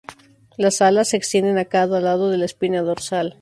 [0.57, 3.29] Las "alas" se extienden a cada lado de la espina dorsal.